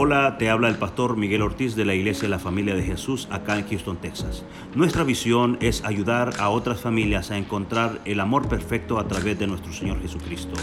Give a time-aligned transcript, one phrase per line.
[0.00, 3.26] Hola, te habla el pastor Miguel Ortiz de la Iglesia de la Familia de Jesús
[3.32, 4.44] acá en Houston, Texas.
[4.76, 9.48] Nuestra visión es ayudar a otras familias a encontrar el amor perfecto a través de
[9.48, 10.54] nuestro Señor Jesucristo.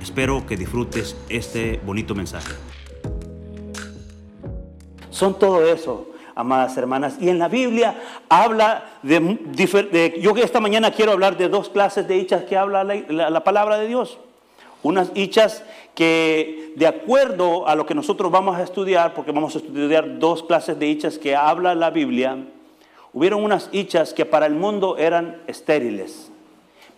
[0.00, 2.52] Espero que disfrutes este bonito mensaje.
[5.10, 7.16] Son todo eso, amadas hermanas.
[7.20, 12.06] Y en la Biblia habla de, yo que esta mañana quiero hablar de dos clases
[12.06, 14.20] de hechas que habla la, la palabra de Dios.
[14.84, 15.64] Unas hechas
[15.94, 20.42] que de acuerdo a lo que nosotros vamos a estudiar, porque vamos a estudiar dos
[20.42, 22.36] clases de hechas que habla la Biblia,
[23.12, 26.30] hubieron unas hechas que para el mundo eran estériles,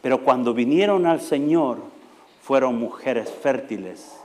[0.02, 1.78] pero cuando vinieron al Señor
[2.42, 4.18] fueron mujeres fértiles,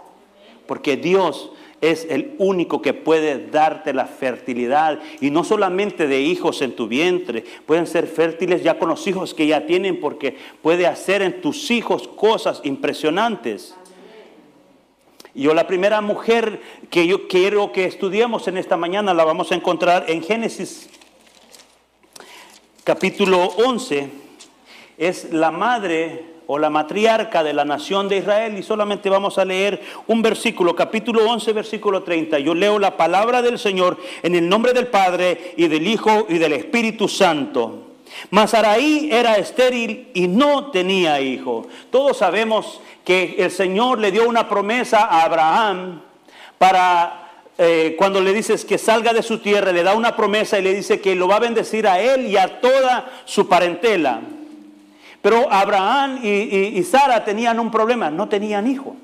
[0.67, 6.61] porque Dios es el único que puede darte la fertilidad y no solamente de hijos
[6.61, 10.85] en tu vientre, pueden ser fértiles ya con los hijos que ya tienen porque puede
[10.85, 13.75] hacer en tus hijos cosas impresionantes.
[15.33, 19.55] Yo la primera mujer que yo quiero que estudiemos en esta mañana la vamos a
[19.55, 20.89] encontrar en Génesis
[22.83, 24.09] capítulo 11.
[24.97, 29.45] Es la madre o la matriarca de la nación de Israel y solamente vamos a
[29.45, 32.39] leer un versículo, capítulo 11, versículo 30.
[32.39, 36.37] Yo leo la palabra del Señor en el nombre del Padre y del Hijo y
[36.37, 37.87] del Espíritu Santo.
[38.29, 41.67] Mas Araí era estéril y no tenía hijo.
[41.89, 46.01] Todos sabemos que el Señor le dio una promesa a Abraham
[46.57, 47.21] para
[47.57, 50.73] eh, cuando le dices que salga de su tierra, le da una promesa y le
[50.73, 54.21] dice que lo va a bendecir a él y a toda su parentela.
[55.21, 58.95] Pero Abraham y, Sara tenían un problema, no tenían hijo.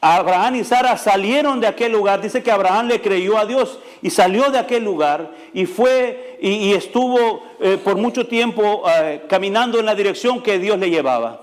[0.00, 2.20] Abraham y Sara salieron de aquel lugar.
[2.20, 6.72] Dice que Abraham le creyó a Dios y salió de aquel lugar y fue y,
[6.72, 11.40] estuvo eh, por mucho tiempo eh, caminando en la dirección que Dios le llevaba.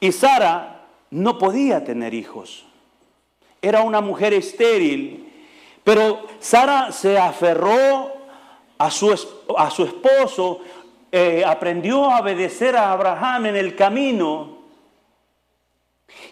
[0.00, 2.66] Y Sara no podía tener hijos.
[3.60, 5.24] Era una mujer estéril.
[5.82, 8.12] Pero Sara se aferró
[8.78, 10.60] a su esposo,
[11.10, 14.58] eh, aprendió a obedecer a Abraham en el camino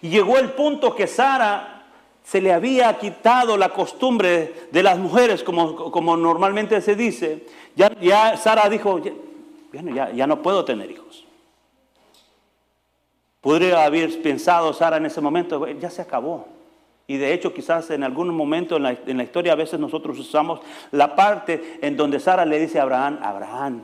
[0.02, 1.84] y llegó el punto que Sara
[2.22, 7.46] se le había quitado la costumbre de las mujeres, como, como normalmente se dice.
[7.76, 9.00] Ya, ya Sara dijo,
[9.72, 11.24] ya, ya, no puedo tener hijos.
[13.40, 16.48] Podría haber pensado Sara en ese momento, ya se acabó.
[17.06, 20.18] Y de hecho quizás en algún momento en la, en la, historia a veces nosotros
[20.18, 20.58] usamos
[20.90, 23.82] la parte en donde Sara le dice a Abraham, Abraham,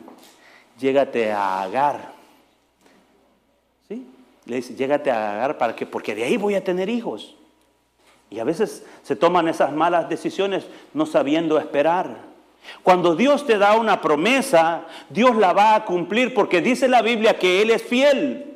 [0.83, 2.13] llégate a Agar.
[4.45, 7.37] Le dice, llégate a Agar para que, porque de ahí voy a tener hijos.
[8.29, 12.17] Y a veces se toman esas malas decisiones no sabiendo esperar.
[12.83, 17.39] Cuando Dios te da una promesa, Dios la va a cumplir porque dice la Biblia
[17.39, 18.49] que Él es fiel.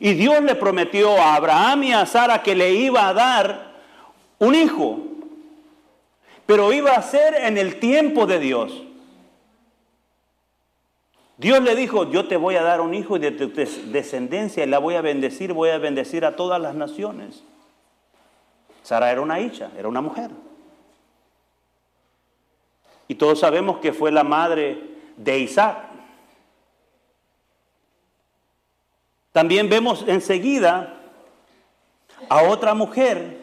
[0.00, 3.74] Y Dios le prometió a Abraham y a Sara que le iba a dar
[4.38, 5.00] un hijo,
[6.46, 8.84] pero iba a ser en el tiempo de Dios.
[11.38, 13.48] Dios le dijo, yo te voy a dar un hijo y de tu
[13.92, 17.44] descendencia y la voy a bendecir, voy a bendecir a todas las naciones.
[18.82, 20.32] Sara era una hija, era una mujer.
[23.06, 24.82] Y todos sabemos que fue la madre
[25.16, 25.78] de Isaac.
[29.30, 31.00] También vemos enseguida
[32.28, 33.38] a otra mujer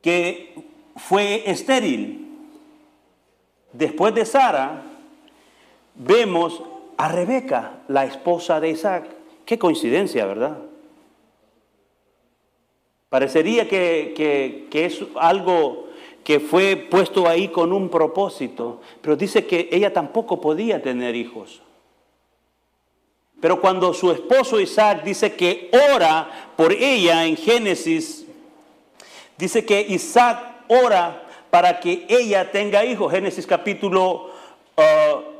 [0.00, 0.54] que
[0.96, 2.48] fue estéril.
[3.74, 4.93] Después de Sara,
[5.94, 6.62] vemos
[6.96, 9.04] a Rebeca, la esposa de Isaac.
[9.44, 10.58] Qué coincidencia, ¿verdad?
[13.08, 15.88] Parecería que, es algo
[16.24, 21.60] que fue puesto ahí con un propósito, pero dice que ella tampoco podía tener hijos.
[23.40, 28.26] Pero cuando su esposo Isaac dice que ora por ella en Génesis,
[29.36, 33.12] dice que Isaac ora para que ella tenga hijos.
[33.12, 34.30] Génesis capítulo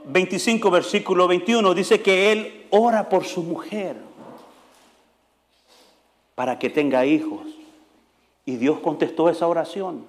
[0.04, 3.96] 25, uh, versículo 21, dice que él ora por su mujer
[6.34, 7.46] para que tenga hijos.
[8.46, 10.06] Y Dios contestó esa oración.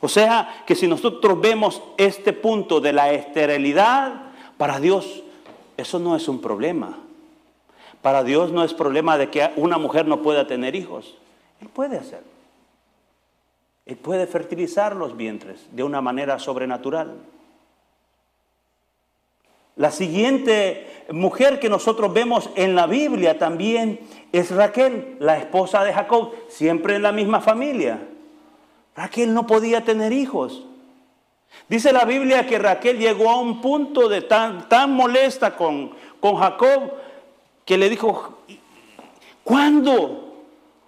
[0.00, 5.22] O sea que si nosotros vemos este punto de la esterilidad, para Dios
[5.76, 6.98] eso no es un problema.
[8.02, 11.16] Para Dios no es problema de que una mujer no pueda tener hijos.
[11.60, 12.30] Él puede hacerlo.
[13.86, 17.14] Él puede fertilizar los vientres de una manera sobrenatural.
[19.76, 24.00] La siguiente mujer que nosotros vemos en la Biblia también
[24.32, 28.06] es Raquel, la esposa de Jacob, siempre en la misma familia.
[28.96, 30.64] Raquel no podía tener hijos.
[31.68, 36.36] Dice la Biblia que Raquel llegó a un punto de tan, tan molesta con, con
[36.36, 36.92] Jacob
[37.64, 38.38] que le dijo,
[39.44, 40.32] ¿cuándo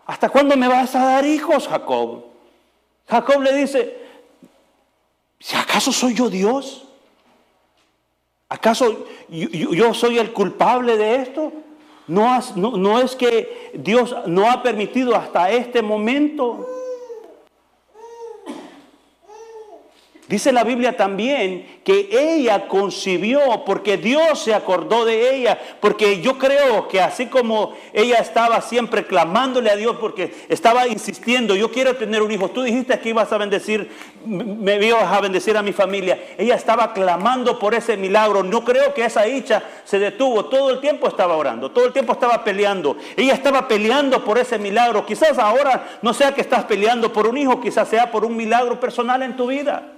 [0.06, 2.24] ¿hasta cuándo me vas a dar hijos, Jacob?
[3.08, 3.98] Jacob le dice,
[5.38, 6.86] ¿si acaso soy yo Dios?
[8.54, 11.52] ¿Acaso yo, soy el culpable de esto?
[12.06, 16.64] ¿No, es que Dios no ha permitido hasta este momento?
[20.26, 26.38] Dice la Biblia también que ella concibió porque Dios se acordó de ella, porque yo
[26.38, 31.96] creo que así como ella estaba siempre clamándole a Dios porque estaba insistiendo, yo quiero
[31.96, 33.90] tener un hijo, tú dijiste que ibas a bendecir,
[34.24, 38.94] me ibas a bendecir a mi familia, ella estaba clamando por ese milagro, no creo
[38.94, 42.96] que esa hija se detuvo, todo el tiempo estaba orando, todo el tiempo estaba peleando,
[43.14, 47.36] ella estaba peleando por ese milagro, quizás ahora no sea que estás peleando por un
[47.36, 49.93] hijo, quizás sea por un milagro personal en tu vida.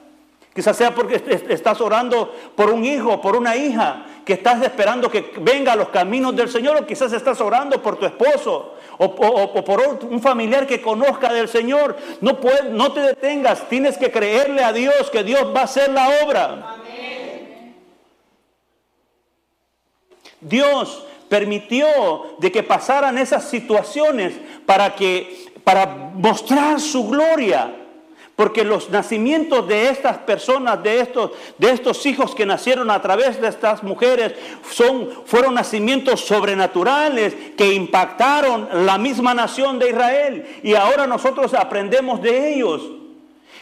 [0.56, 5.34] Quizás sea porque estás orando por un hijo, por una hija, que estás esperando que
[5.40, 9.14] venga a los caminos del Señor, o quizás estás orando por tu esposo, o,
[9.62, 11.94] por un familiar que conozca del Señor.
[12.22, 12.38] No,
[12.70, 16.76] no te detengas, tienes que creerle a Dios que Dios va a hacer la obra.
[20.40, 21.86] Dios permitió
[22.38, 24.32] de que pasaran esas situaciones
[24.64, 27.85] para que para mostrar su gloria.
[28.36, 33.40] Porque los nacimientos de estas personas, de estos, de estos hijos que nacieron a través
[33.40, 34.34] de estas mujeres,
[34.70, 40.60] son, fueron nacimientos sobrenaturales que impactaron la misma nación de Israel.
[40.62, 42.82] Y ahora nosotros aprendemos de ellos.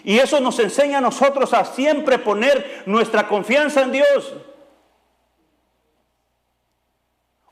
[0.03, 4.35] Y eso nos enseña a nosotros a siempre poner nuestra confianza en Dios.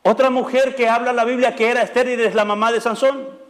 [0.02, 3.41] Otra mujer que habla la Biblia que era estéril es la mamá de Sansón.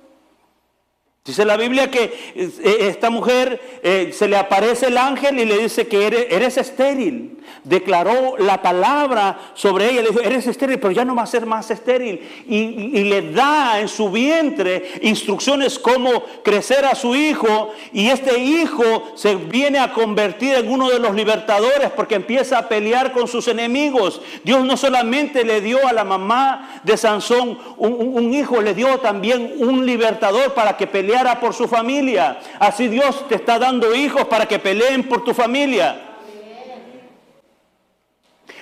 [1.25, 5.57] Dice la Biblia que eh, esta mujer eh, se le aparece el ángel y le
[5.57, 7.39] dice que eres, estéril.
[7.63, 11.47] Declaró la palabra sobre ella, le dijo, eres estéril, pero ya no va a ser
[11.47, 12.29] más estéril.
[12.49, 17.71] Y, le da en su vientre instrucciones cómo crecer a su hijo.
[17.93, 22.69] Y este hijo se viene a convertir en uno de los libertadores porque empieza a
[22.69, 24.23] pelear con sus enemigos.
[24.43, 28.99] Dios no solamente le dio a la mamá de Sansón un, un hijo, le dio
[28.99, 32.41] también un libertador para que peleara por su familia.
[32.59, 36.01] Así Dios te está dando hijos para que peleen por tu familia.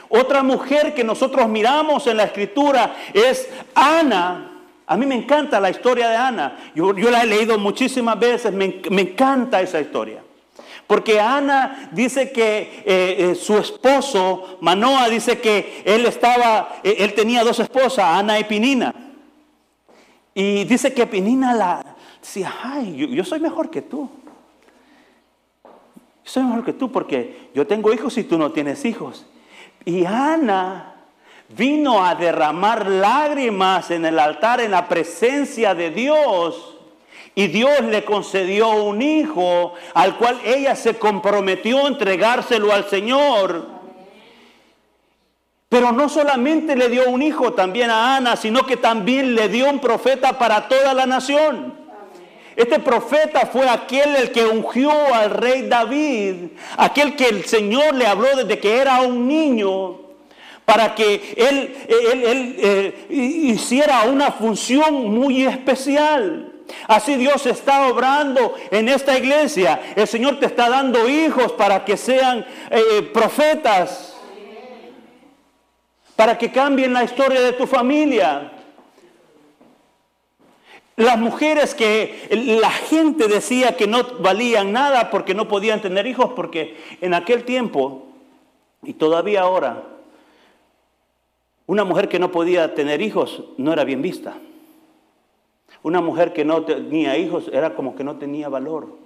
[0.09, 4.63] Otra mujer que nosotros miramos en la escritura es Ana.
[4.85, 6.73] A mí me encanta la historia de Ana.
[6.75, 8.53] Yo, la he leído muchísimas veces.
[8.53, 10.25] Me, encanta esa historia.
[10.89, 17.15] Porque Ana dice que eh, eh, su esposo, Manoa, dice que él estaba, eh, él
[17.15, 18.93] tenía dos esposas, Ana y Pinina.
[20.35, 21.90] Y dice que Pinina la,
[22.31, 24.09] decía, ay, yo, soy mejor que tú.
[25.65, 25.71] Yo
[26.31, 29.27] soy mejor que tú porque yo tengo hijos y tú no tienes hijos.
[29.85, 30.95] Y Ana
[31.49, 36.77] vino a derramar lágrimas en el altar en la presencia de Dios.
[37.35, 43.67] Y Dios le concedió un hijo al cual ella se comprometió a entregárselo al Señor.
[45.69, 49.69] Pero no solamente le dio un hijo también a Ana, sino que también le dio
[49.69, 51.80] un profeta para toda la nación.
[52.61, 58.07] Este profeta fue aquel el que ungió al rey David, aquel que el Señor le
[58.07, 59.99] habló desde que era un niño,
[60.67, 66.53] para que él, eh, hiciera una función muy especial.
[66.87, 69.81] Así Dios está obrando en esta iglesia.
[69.97, 74.19] El Señor te está dando hijos para que sean eh, profetas,
[76.15, 78.53] para que cambien la historia de tu familia.
[81.01, 82.29] Las mujeres que
[82.61, 87.45] la gente decía que no valían nada porque no podían tener hijos, porque en aquel
[87.45, 88.05] tiempo,
[88.83, 89.83] y todavía ahora,
[91.65, 94.35] una mujer que no podía tener hijos no era bien vista.
[95.83, 99.00] Una mujer que no tenía hijos era como que no tenía valor.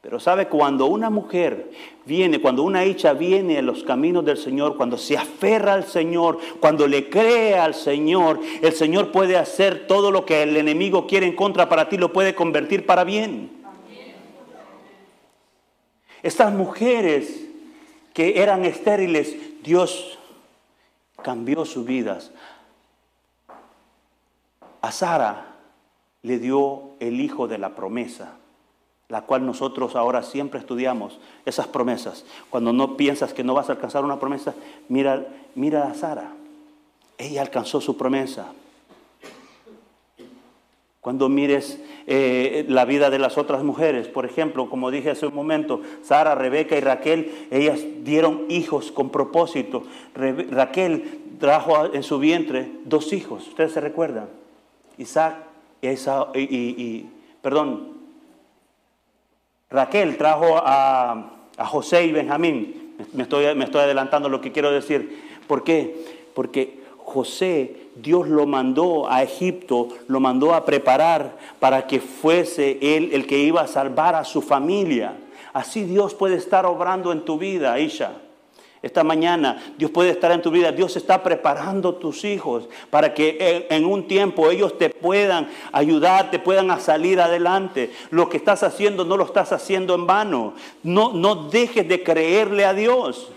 [0.00, 1.70] Pero sabe, cuando una mujer
[2.06, 6.38] viene, cuando una hija viene a los caminos del Señor, cuando se aferra al Señor,
[6.60, 11.26] cuando le cree al Señor, el Señor puede hacer todo lo que el enemigo quiere
[11.26, 13.50] en contra para ti, lo puede convertir para bien.
[16.22, 17.46] Estas mujeres
[18.14, 20.18] que eran estériles, Dios
[21.22, 22.30] cambió sus vidas.
[24.80, 25.56] A Sara
[26.22, 28.36] le dio el hijo de la promesa
[29.08, 32.24] la cual nosotros ahora siempre estudiamos, esas promesas.
[32.50, 34.54] Cuando no piensas que no vas a alcanzar una promesa,
[34.88, 36.32] mira, mira a Sara.
[37.16, 38.52] Ella alcanzó su promesa.
[41.00, 45.34] Cuando mires eh, la vida de las otras mujeres, por ejemplo, como dije hace un
[45.34, 49.84] momento, Sara, Rebeca y Raquel, ellas dieron hijos con propósito.
[50.14, 54.28] Raquel trajo en su vientre dos hijos, ustedes se recuerdan,
[54.98, 55.36] Isaac
[55.80, 57.06] esa, y,
[57.40, 57.97] perdón,
[59.70, 62.94] Raquel trajo a, José y Benjamín.
[63.12, 65.40] Me estoy, me estoy adelantando lo que quiero decir.
[65.46, 66.04] ¿Por qué?
[66.34, 73.10] Porque José, Dios lo mandó a Egipto, lo mandó a preparar para que fuese él
[73.12, 75.16] el que iba a salvar a su familia.
[75.52, 78.12] Así Dios puede estar obrando en tu vida, Aisha.
[78.82, 80.70] Esta mañana Dios puede estar en tu vida.
[80.72, 86.38] Dios está preparando tus hijos para que en un tiempo ellos te puedan ayudar, te
[86.38, 87.92] puedan a salir adelante.
[88.10, 90.54] Lo que estás haciendo no lo estás haciendo en vano.
[90.82, 93.32] No, no dejes de creerle a Dios.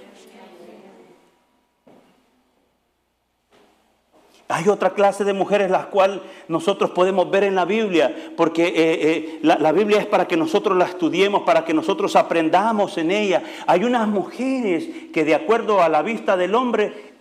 [4.51, 8.73] Hay otra clase de mujeres las cuales nosotros podemos ver en la Biblia, porque eh,
[8.75, 13.43] eh, la, Biblia es para que nosotros la estudiemos, para que nosotros aprendamos en ella.
[13.67, 17.13] Hay unas mujeres que de acuerdo a la vista del hombre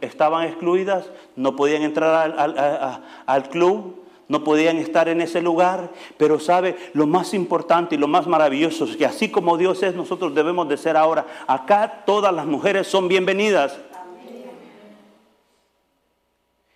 [0.00, 6.38] estaban excluidas, no podían entrar al, al club, no podían estar en ese lugar, pero
[6.38, 10.34] sabe, lo más importante y lo más maravilloso es que así como Dios es, nosotros
[10.34, 11.26] debemos de ser ahora.
[11.46, 13.78] Acá todas las mujeres son bienvenidas.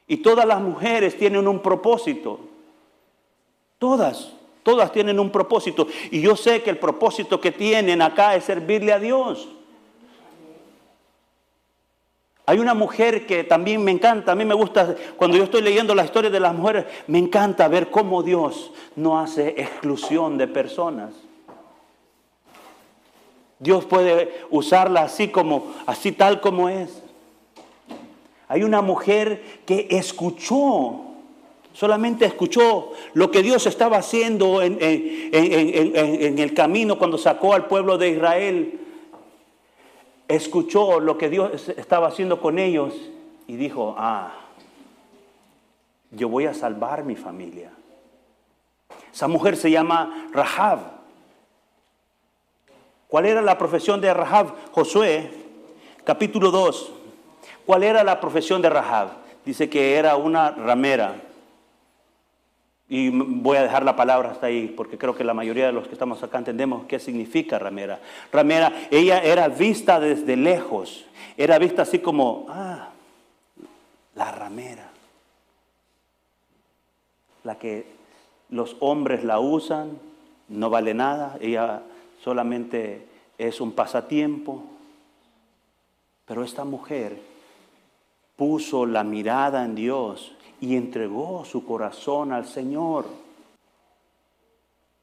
[0.06, 2.40] Y todas las mujeres tienen un propósito.
[3.78, 4.32] Todas,
[4.62, 5.86] todas tienen un propósito.
[6.10, 9.48] Y yo sé que el propósito que tienen acá es servirle a Dios.
[12.44, 15.94] Hay una mujer que también me encanta, a mí me gusta, cuando yo estoy leyendo
[15.94, 21.14] la historia de las mujeres, me encanta ver cómo Dios no hace exclusión de personas.
[23.60, 27.01] Dios puede usarla así como, así tal como es.
[28.52, 31.04] Hay una mujer que escuchó,
[31.72, 38.10] solamente escuchó lo que Dios estaba haciendo en, el camino cuando sacó al pueblo de
[38.10, 38.78] Israel.
[40.28, 42.92] Escuchó lo que Dios estaba haciendo con ellos
[43.46, 44.34] y dijo, ah,
[46.10, 47.70] yo voy a salvar mi familia.
[49.10, 50.78] Esa mujer se llama Rahab.
[53.08, 54.54] ¿Cuál era la profesión de Rahab?
[54.72, 55.30] Josué,
[56.04, 56.96] capítulo 2.
[57.66, 59.10] ¿Cuál era la profesión de Rahab?
[59.44, 61.16] Dice que era una ramera.
[62.88, 65.86] Y voy a dejar la palabra hasta ahí, porque creo que la mayoría de los
[65.86, 68.00] que estamos acá entendemos qué significa ramera.
[68.30, 71.06] Ramera, ella era vista desde lejos.
[71.36, 72.90] Era vista así como, ah,
[74.14, 74.90] la ramera.
[77.44, 77.86] La que
[78.50, 79.98] los hombres la usan,
[80.48, 81.82] no vale nada, ella
[82.22, 83.06] solamente
[83.38, 84.64] es un pasatiempo.
[86.26, 87.31] Pero esta mujer
[88.42, 93.04] puso la mirada en Dios y entregó su corazón al Señor.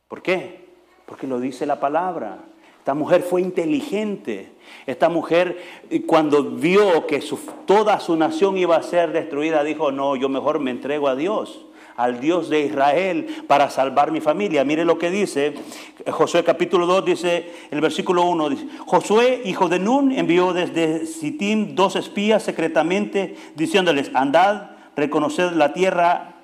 [0.09, 0.65] ¿Por qué?
[1.05, 2.39] Porque lo dice la palabra.
[2.79, 4.51] Esta mujer fue inteligente.
[4.85, 5.57] Esta mujer
[6.05, 7.23] cuando vio que
[7.65, 11.65] toda su nación iba a ser destruida, dijo, no, yo mejor me entrego a Dios
[11.99, 14.63] al Dios de Israel para salvar mi familia.
[14.63, 15.53] Mire lo que dice
[16.09, 21.75] Josué capítulo 2, dice el versículo 1, dice, Josué, hijo de Nun, envió desde Sittim
[21.75, 26.35] dos espías secretamente diciéndoles, andad, reconoced la tierra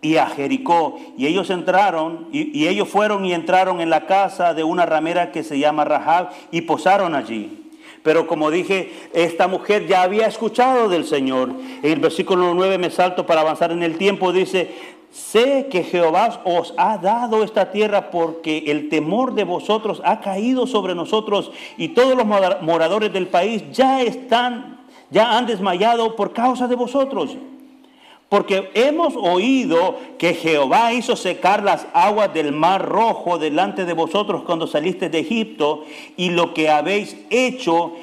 [0.00, 0.98] y a Jericó.
[1.18, 5.30] Y ellos entraron, y, y, ellos fueron y entraron en la casa de una ramera
[5.30, 7.67] que se llama Rahab y posaron allí.
[8.02, 11.50] Pero como dije, esta mujer ya había escuchado del Señor.
[11.82, 14.70] En el versículo 9 me salto para avanzar en el tiempo, dice,
[15.10, 20.66] sé que Jehová os ha dado esta tierra porque el temor de vosotros ha caído
[20.66, 26.66] sobre nosotros y todos los moradores del país ya están, ya han desmayado por causa
[26.66, 27.36] de vosotros.
[28.28, 34.42] Porque hemos oído que Jehová hizo secar las aguas del mar rojo delante de vosotros
[34.44, 35.84] cuando saliste de Egipto
[36.16, 37.94] y lo que habéis hecho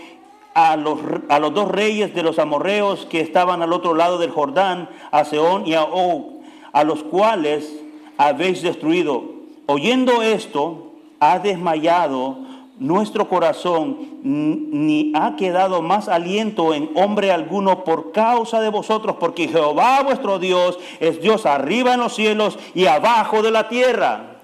[0.55, 4.31] a los, a los dos reyes de los amorreos que estaban al otro lado del
[4.31, 6.41] Jordán, a Seón y a Og,
[6.71, 7.71] a los cuales
[8.17, 9.25] habéis destruido.
[9.67, 12.37] Oyendo esto, ha desmayado
[12.77, 19.47] nuestro corazón ni ha quedado más aliento en hombre alguno por causa de vosotros, porque
[19.47, 24.35] Jehová vuestro Dios es Dios arriba en los cielos y abajo de la tierra.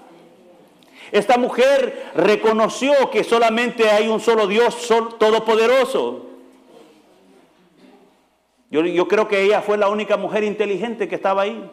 [1.10, 6.26] Esta mujer reconoció que solamente hay un solo Dios todopoderoso.
[8.70, 11.70] Yo, yo creo que ella fue la única mujer inteligente que estaba ahí.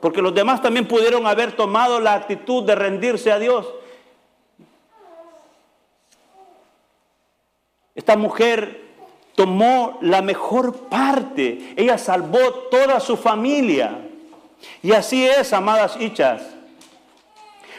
[0.00, 3.66] Porque los demás también pudieron haber tomado la actitud de rendirse a Dios.
[7.96, 8.82] Esta mujer
[9.34, 11.74] tomó la mejor parte.
[11.76, 12.38] Ella salvó
[12.70, 13.98] toda su familia.
[14.82, 16.42] Y así es, amadas hichas.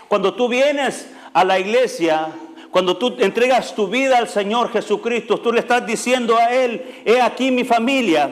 [0.07, 2.29] Cuando tú vienes a la iglesia,
[2.71, 7.21] cuando tú entregas tu vida al Señor Jesucristo, tú le estás diciendo a Él, he
[7.21, 8.29] aquí mi familia.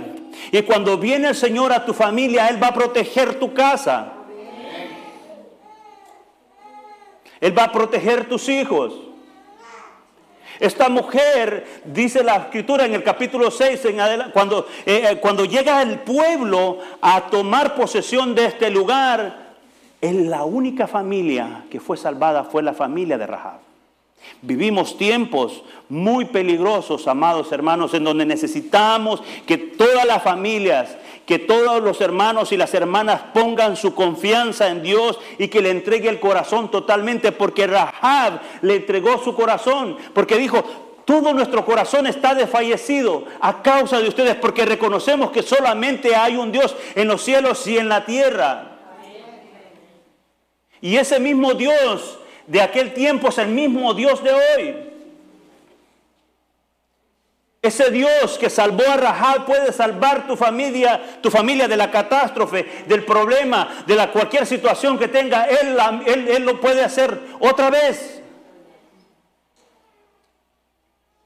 [0.51, 4.11] Y cuando viene el Señor a tu familia, Él va a proteger tu casa.
[7.39, 8.93] Él va a proteger tus hijos.
[10.59, 15.81] Esta mujer, dice la escritura en el capítulo 6, en cuando, eh, eh, cuando llega
[15.81, 19.45] el pueblo a tomar posesión de este lugar,
[20.01, 23.59] en la única familia que fue salvada fue la familia de Rahab.
[24.41, 30.95] Vivimos tiempos muy peligrosos, amados hermanos, en donde necesitamos que todas las familias,
[31.25, 35.71] que todos los hermanos y las hermanas pongan su confianza en Dios y que le
[35.71, 40.63] entregue el corazón totalmente, porque Rahab le entregó su corazón, porque dijo,
[41.05, 46.51] todo nuestro corazón está desfallecido a causa de ustedes, porque reconocemos que solamente hay un
[46.51, 48.71] Dios en los cielos y en la tierra.
[50.81, 54.94] Y ese mismo Dios de aquel tiempo es el mismo Dios de hoy.
[57.65, 62.83] Ese Dios que salvó a Rahab puede salvar tu familia, tu familia de la catástrofe,
[62.87, 65.45] del problema, de la cualquier situación que tenga.
[65.45, 68.21] Él, él, él lo puede hacer otra vez.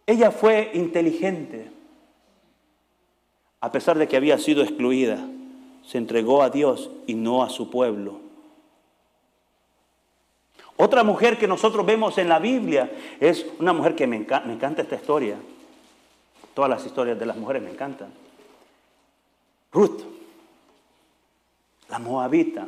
[0.08, 1.70] Ella fue inteligente.
[3.62, 5.20] A pesar de que había sido excluida,
[5.86, 8.22] se entregó a Dios y no a su pueblo.
[10.78, 14.96] Otra mujer que nosotros vemos en la Biblia es una mujer que me, encanta, esta
[14.96, 15.36] historia.
[16.54, 18.10] Todas las historias de las mujeres me encantan.
[19.72, 20.02] Ruth,
[21.90, 22.66] la moabita.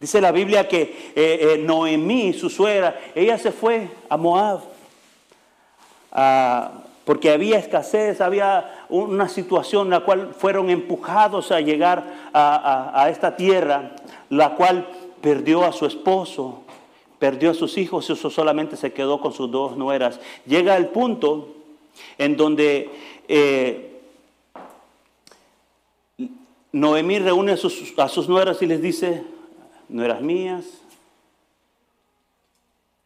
[0.00, 4.60] Dice la Biblia que eh, eh, Noemí, su suegra, ella se fue a Moab
[7.04, 13.34] porque había escasez, había una situación en la cual fueron empujados a llegar a esta
[13.34, 13.96] tierra,
[14.30, 14.86] la cual
[15.20, 16.64] perdió a su esposo,
[17.18, 20.20] perdió a sus hijos, eso solamente se quedó con sus dos nueras.
[20.44, 21.53] Llega el punto
[22.18, 22.90] en donde
[23.28, 24.00] eh,
[26.72, 29.22] Noemí reúne a sus, a sus nueras y les dice,
[29.88, 30.64] nueras mías,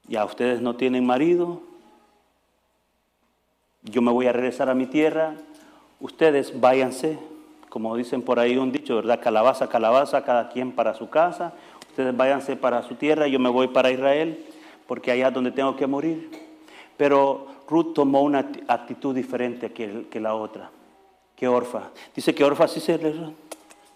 [0.07, 1.61] ya ustedes no tienen marido,
[3.83, 5.35] yo me voy a regresar a mi tierra,
[6.01, 7.19] ustedes váyanse,
[7.69, 9.21] como dicen por ahí un dicho, ¿verdad?
[9.23, 11.53] Calabaza, calabaza, cada quien para su casa,
[11.89, 14.47] ustedes váyanse para su tierra, yo me voy para Israel,
[14.87, 16.31] porque allá es donde tengo que morir.
[16.97, 20.71] Pero Ruth tomó una actitud diferente que, la otra,
[21.37, 21.91] que Orfa.
[22.15, 22.99] Dice que Orfa sí se.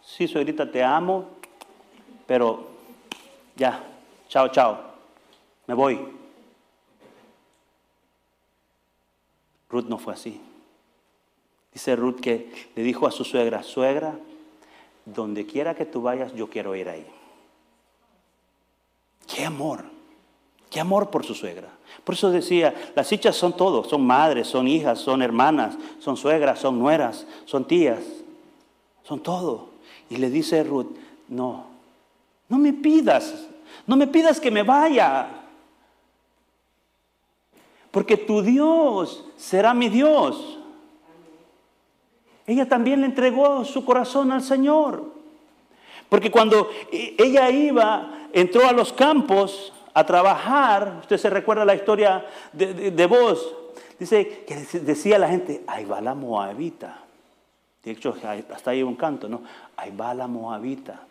[0.04, 1.28] Sí, suegrita, te amo,
[2.26, 2.68] pero
[3.56, 3.82] ya,
[4.28, 4.78] chao, chao,
[5.66, 5.98] me voy.
[9.70, 10.40] Ruth no fue así.
[11.72, 14.14] Dice Ruth que le dijo a su suegra, suegra,
[15.06, 17.06] donde quiera que tú vayas, yo quiero ir ahí.
[19.26, 19.85] Qué amor,
[20.72, 21.68] qué amor por su suegra.
[22.02, 26.58] Por eso decía, las hijas son todo, son madres, son hijas, son hermanas, son suegras,
[26.58, 28.00] son nueras, son tías,
[29.04, 29.68] son todo.
[30.08, 30.88] Y le dice Ruth,
[31.28, 31.66] no,
[32.48, 33.46] no me pidas,
[33.87, 35.28] no me pidas que me vaya.
[37.90, 40.58] Porque tu Dios será mi Dios.
[42.46, 45.04] Ella también le entregó su corazón al Señor.
[46.08, 50.98] Porque cuando e, ella iba entró a los campos a trabajar.
[51.00, 53.55] Usted se recuerda la historia de, vos.
[53.98, 56.98] Dice que decía la gente, ahí va la moabita.
[57.83, 58.14] De hecho,
[58.52, 59.42] hasta ahí un canto, ¿no?
[59.76, 61.02] Ahí va la moabita.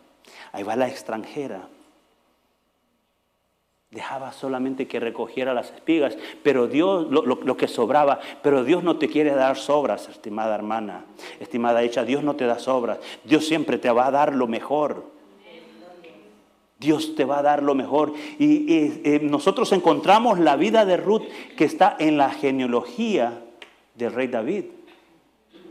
[0.52, 1.68] Ahí va la extranjera.
[3.90, 8.96] Dejaba solamente que recogiera las espigas, pero Dios, lo, lo, que sobraba, pero Dios no
[8.96, 11.04] te quiere dar sobras, estimada hermana,
[11.40, 15.04] estimada hecha, Dios no te da sobras, Dios siempre te va a dar lo mejor.
[16.82, 18.12] Dios te va a dar lo mejor.
[18.38, 18.66] Y,
[19.04, 21.22] eh, nosotros encontramos la vida de Ruth
[21.56, 23.40] que está en la genealogía
[23.94, 24.64] del rey David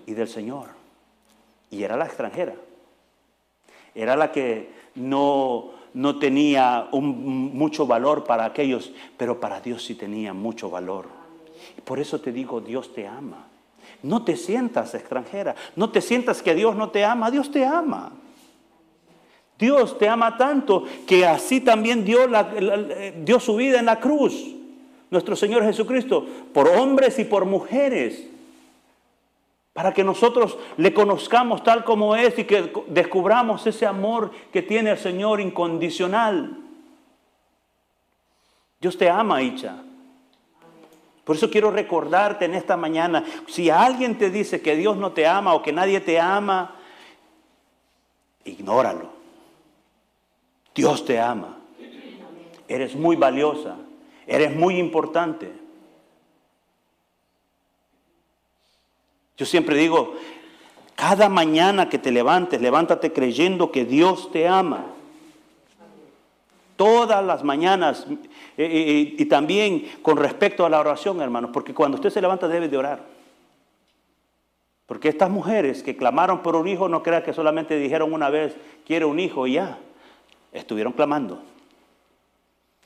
[0.06, 0.70] y del Señor.
[1.70, 2.56] Y era la extranjera.
[3.94, 10.34] Era la que no, no tenía mucho valor para aquellos, pero para Dios sí tenía
[10.34, 11.08] mucho valor.
[11.84, 13.48] Por eso te digo, Dios te ama.
[14.04, 15.56] No te sientas extranjera.
[15.76, 17.30] No te sientas que Dios no te ama.
[17.30, 18.14] Dios te ama.
[19.62, 22.22] Dios te ama tanto que así también dio,
[23.24, 24.34] dio su vida en la cruz,
[25.12, 28.28] nuestro Señor Jesucristo, por hombres y por mujeres,
[29.72, 34.90] para que nosotros le conozcamos tal como es y que descubramos ese amor que tiene
[34.90, 36.58] el Señor incondicional.
[38.80, 39.76] Dios te ama, Icha.
[41.24, 45.28] Por eso quiero recordarte en esta mañana, si alguien te dice que Dios no te
[45.28, 46.78] ama o que nadie te ama,
[48.44, 49.21] ignóralo.
[50.74, 51.58] Dios te ama.
[52.68, 53.76] Eres muy valiosa.
[54.26, 55.52] Eres muy importante.
[59.38, 60.16] Yo siempre digo,
[60.96, 64.86] Cada mañana que te levantes, levántate creyendo que Dios te ama.
[66.76, 68.06] Todas las mañanas.
[68.08, 68.18] eh,
[68.58, 72.70] eh, y también con respecto a la oración, hermanos, porque cuando usted se levanta debe
[72.70, 73.04] de orar.
[74.86, 78.56] Porque estas mujeres que clamaron por un hijo, no crea que solamente dijeron una vez,
[78.86, 79.80] quiero un hijo y ya.
[80.52, 81.42] Estuvieron clamando.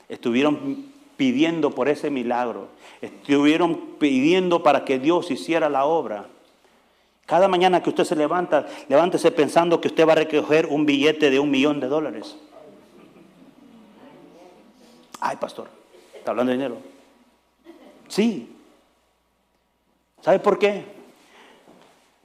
[0.08, 2.68] Estuvieron pidiendo por ese milagro.
[3.00, 6.26] Estuvieron pidiendo para que Dios hiciera la obra.
[7.26, 11.28] Cada mañana que usted se levanta, levántese pensando que usted va a recoger un billete
[11.30, 12.36] de un millón de dólares.
[15.20, 15.68] Ay, pastor,
[16.14, 16.76] está hablando de dinero.
[18.08, 18.54] Sí.
[20.20, 20.84] ¿Sabe por qué?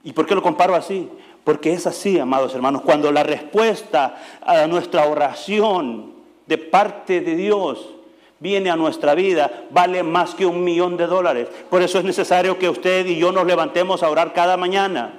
[0.04, 1.08] ¿Y por qué lo comparo así?
[1.44, 6.12] Porque es así, amados hermanos, cuando la respuesta a nuestra oración
[6.46, 7.88] de parte de Dios
[8.38, 11.48] viene a nuestra vida, vale más que un millón de dólares.
[11.70, 15.14] Por eso es necesario que usted y yo nos levantemos a orar cada mañana.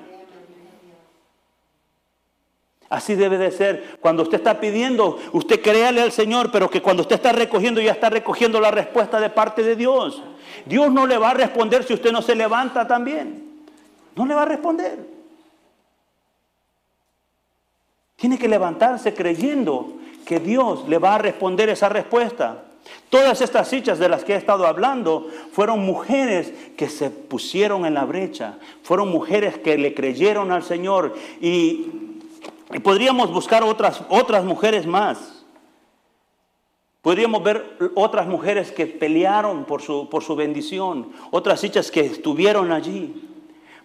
[2.89, 3.97] Así debe de ser.
[3.99, 7.91] Cuando usted está pidiendo, usted créale al Señor, pero que cuando usted está recogiendo, ya
[7.91, 10.21] está recogiendo la respuesta de parte de Dios.
[10.65, 13.63] Dios no le va a responder si usted no se levanta también.
[14.15, 15.12] No le va a responder.
[18.15, 19.93] Tiene que levantarse creyendo
[20.25, 22.65] que Dios le va a responder esa respuesta.
[23.09, 27.93] Todas estas fichas de las que he estado hablando fueron mujeres que se pusieron en
[27.93, 31.87] la brecha, fueron mujeres que le creyeron al Señor y,
[32.83, 35.45] podríamos buscar otras, otras mujeres más.
[37.01, 42.71] Podríamos ver otras mujeres que pelearon por su, por su bendición, otras fichas que estuvieron
[42.71, 43.29] allí,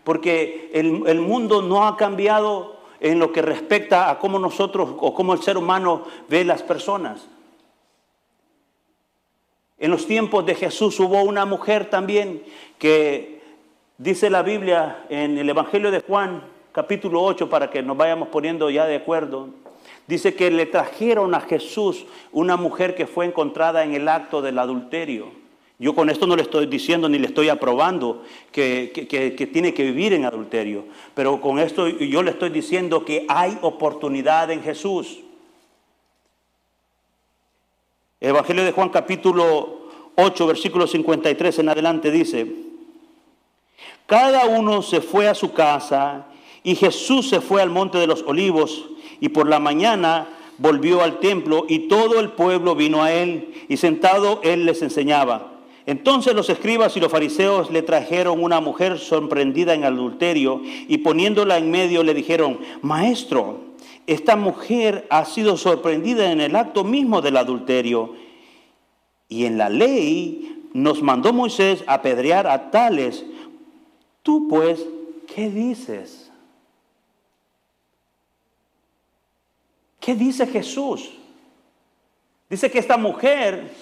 [0.05, 5.15] porque el, el mundo no ha cambiado en lo que respecta a cómo nosotros o
[5.15, 7.27] cómo el ser humano ve las personas.
[9.79, 12.43] En los tiempos de Jesús hubo una mujer también
[12.79, 13.41] que
[13.97, 18.71] dice la Biblia en el Evangelio de Juan, capítulo 8, para que nos vayamos poniendo
[18.71, 19.51] ya de acuerdo.
[20.09, 24.59] Dice que le trajeron a Jesús una mujer que fue encontrada en el acto del
[24.59, 25.27] adulterio.
[25.81, 29.85] Yo con esto no le estoy diciendo ni le estoy aprobando que, que, tiene que
[29.85, 35.21] vivir en adulterio, pero con esto yo le estoy diciendo que hay oportunidad en Jesús.
[38.21, 42.45] El Evangelio de Juan capítulo 8, versículo 53 en adelante dice,
[44.07, 46.27] cada uno se fue a su casa
[46.65, 48.87] y Jesús se fue al monte de los olivos
[49.21, 50.27] y por la mañana
[50.59, 55.58] volvió al templo y todo el pueblo vino a él y sentado él les enseñaba.
[55.89, 61.57] Entonces los escribas y los fariseos le trajeron una mujer sorprendida en adulterio y poniéndola
[61.57, 63.61] en medio le dijeron, maestro,
[64.07, 68.15] esta mujer ha sido sorprendida en el acto mismo del adulterio.
[69.31, 73.25] Y en la ley nos mandó Moisés apedrear a tales.
[74.23, 74.85] Tú pues,
[75.35, 76.31] ¿qué dices?
[80.01, 81.13] ¿Qué dice Jesús?
[82.51, 83.73] Dice que esta mujer,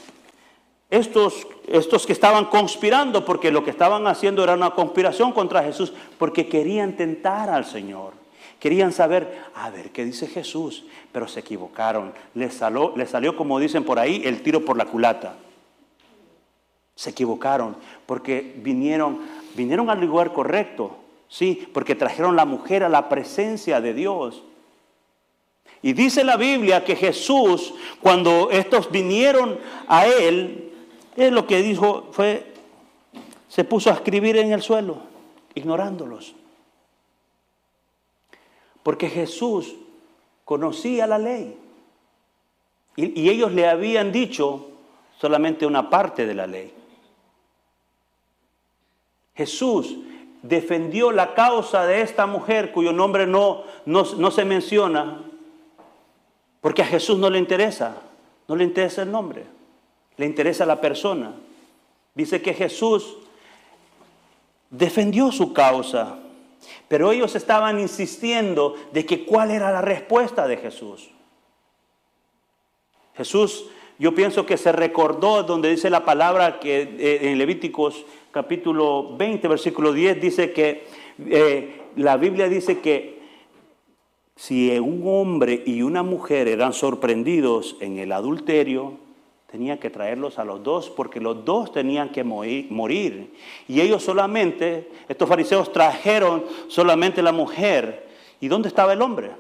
[0.91, 5.93] estos, estos que estaban conspirando, porque lo que estaban haciendo era una conspiración contra Jesús,
[6.19, 8.13] porque querían tentar al Señor.
[8.61, 10.85] Querían saber, a ver, ¿qué dice Jesús?
[11.13, 12.13] Pero se equivocaron.
[12.35, 15.37] Les salió, salió, como dicen por ahí, el tiro por la culata.
[16.95, 19.21] Se equivocaron porque vinieron,
[19.55, 20.97] vinieron al lugar correcto.
[21.29, 24.43] Sí, porque trajeron la mujer a la presencia de Dios.
[25.83, 30.66] Y dice la Biblia que Jesús, cuando estos vinieron a él,
[31.17, 32.53] él lo que dijo fue,
[33.49, 34.99] se puso a escribir en el suelo,
[35.55, 36.35] ignorándolos.
[38.83, 39.75] Porque Jesús
[40.45, 41.59] conocía la ley.
[42.97, 44.69] Y, y, ellos le habían dicho
[45.19, 46.73] solamente una parte de la ley.
[49.35, 49.97] Jesús
[50.43, 55.23] defendió la causa de esta mujer cuyo nombre no, no, no se menciona,
[56.61, 58.03] porque a Jesús no le interesa,
[58.49, 59.45] no le interesa el nombre,
[60.17, 61.35] le interesa la persona.
[62.15, 63.17] Dice que Jesús
[64.71, 66.19] defendió su causa.
[66.89, 71.11] Pero ellos estaban insistiendo de que cuál era la respuesta de Jesús.
[73.17, 73.67] Jesús,
[73.99, 79.49] yo pienso que se recordó donde dice la palabra que eh, en Levíticos capítulo 20,
[79.49, 80.87] versículo 10, dice que
[81.19, 83.17] eh, la Biblia dice que
[84.35, 88.99] si un hombre y una mujer eran sorprendidos en el adulterio,
[89.57, 93.35] tenía que traerlos a los dos porque los dos tenían que morir.
[93.67, 98.07] Y ellos solamente, estos fariseos trajeron solamente la mujer.
[98.39, 99.31] ¿Y dónde estaba el hombre?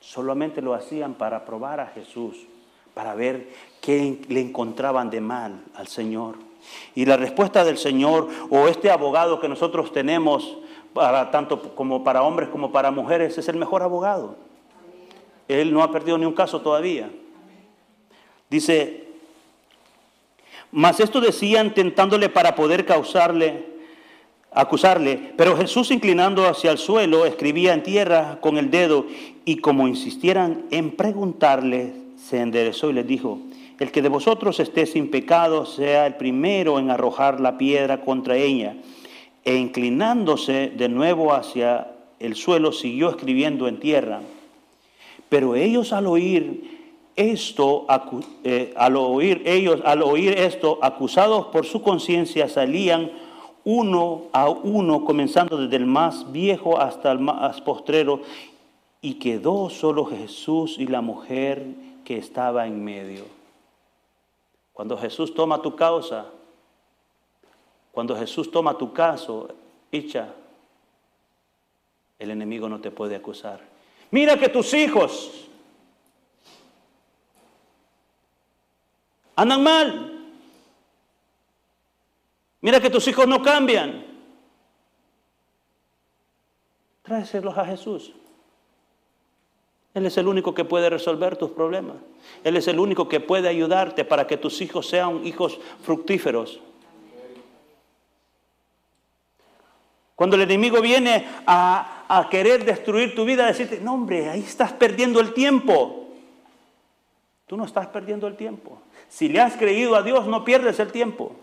[0.00, 2.36] Solamente lo hacían para probar a Jesús,
[2.94, 3.48] para ver
[3.80, 6.34] qué le encontraban de mal al Señor.
[6.96, 10.58] Y la respuesta del Señor o este abogado que nosotros tenemos,
[10.92, 14.45] para, tanto como para hombres como para mujeres, es el mejor abogado.
[15.48, 17.10] Él no ha perdido ni un caso todavía.
[18.50, 19.04] Dice,
[20.72, 23.64] mas esto decían tentándole para poder causarle,
[24.52, 25.32] acusarle.
[25.36, 29.06] Pero Jesús inclinando hacia el suelo, escribía en tierra con el dedo
[29.44, 33.40] y como insistieran en preguntarle, se enderezó y les dijo,
[33.78, 38.36] el que de vosotros esté sin pecado sea el primero en arrojar la piedra contra
[38.36, 38.76] ella.
[39.44, 44.20] E inclinándose de nuevo hacia el suelo, siguió escribiendo en tierra.
[45.28, 46.76] Pero ellos al oír
[47.16, 47.86] esto,
[48.44, 53.10] eh, al oír ellos, al oír esto, acusados por su conciencia, salían
[53.64, 58.20] uno a uno, comenzando desde el más viejo hasta el más postrero,
[59.00, 61.64] y quedó solo Jesús y la mujer
[62.04, 63.24] que estaba en medio.
[64.72, 66.26] Cuando Jesús toma tu causa,
[67.92, 69.48] cuando Jesús toma tu caso,
[69.90, 70.34] echa,
[72.18, 73.75] el enemigo no te puede acusar.
[74.10, 75.48] Mira que tus hijos
[79.34, 80.12] andan mal.
[82.60, 84.04] Mira que tus hijos no cambian.
[87.02, 88.12] Tráeselos a Jesús.
[89.94, 91.96] Él es el único que puede resolver tus problemas.
[92.44, 96.60] Él es el único que puede ayudarte para que tus hijos sean hijos fructíferos.
[100.14, 104.72] Cuando el enemigo viene a, a querer destruir tu vida, decirte, no hombre, ahí estás
[104.72, 106.06] perdiendo el tiempo.
[107.46, 108.78] Tú no estás perdiendo el tiempo.
[109.08, 111.36] Si le has creído a Dios, no pierdes el tiempo.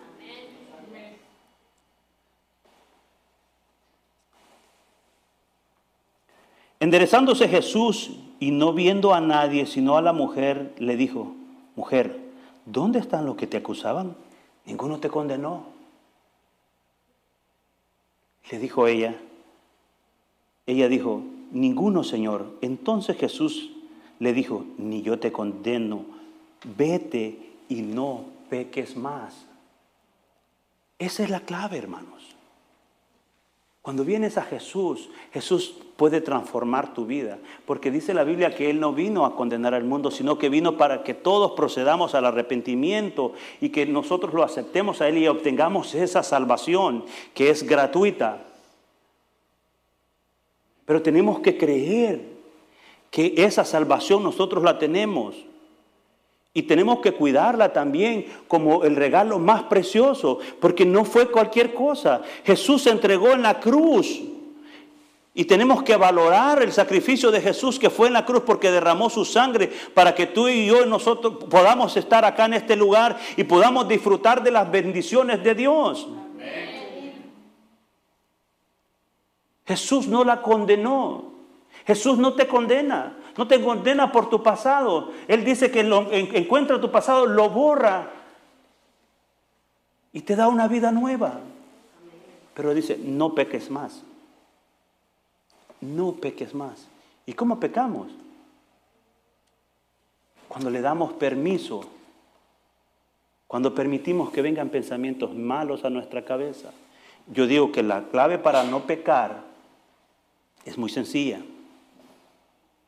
[6.80, 11.34] Enderezándose Jesús y no viendo a nadie sino a la mujer, le dijo,
[11.78, 12.20] mujer,
[12.66, 14.18] ¿dónde están los que te acusaban?
[14.66, 15.66] Ninguno te condenó.
[18.52, 19.16] Le dijo ella,
[20.66, 21.22] ella dijo,
[21.52, 22.58] ninguno, Señor.
[22.62, 23.72] Entonces Jesús
[24.20, 26.06] le dijo, ni yo te condeno,
[26.78, 27.38] vete
[27.70, 29.46] y no peques más.
[31.00, 32.34] Esa es la clave, hermanos.
[33.82, 38.80] Cuando vienes a Jesús, Jesús puede transformar tu vida, porque dice la Biblia que Él
[38.80, 43.34] no vino a condenar al mundo, sino que vino para que todos procedamos al arrepentimiento
[43.60, 48.46] y que nosotros lo aceptemos a Él y obtengamos esa salvación que es gratuita.
[50.86, 52.22] Pero tenemos que creer
[53.10, 55.36] que esa salvación nosotros la tenemos.
[56.54, 62.22] Y tenemos que cuidarla también como el regalo más precioso, porque no fue cualquier cosa.
[62.44, 64.22] Jesús se entregó en la cruz.
[65.36, 69.10] Y tenemos que valorar el sacrificio de Jesús que fue en la cruz porque derramó
[69.10, 73.44] su sangre para que tú y yo nosotros podamos estar acá en este lugar y
[73.44, 76.08] podamos disfrutar de las bendiciones de Dios.
[79.66, 81.34] Jesús no la condenó.
[81.86, 85.12] Jesús no te condena, no te condena por tu pasado.
[85.28, 88.10] Él dice que encuentra tu pasado, lo borra
[90.14, 91.40] y te da una vida nueva.
[92.54, 94.04] Pero dice, no peques más.
[95.82, 96.88] No peques más.
[97.26, 98.08] ¿Y cómo pecamos?
[100.48, 101.82] Cuando le damos permiso,
[103.48, 106.72] cuando permitimos que vengan pensamientos malos a nuestra cabeza.
[107.28, 109.53] Yo digo que la clave para no pecar
[110.66, 111.42] es muy sencilla.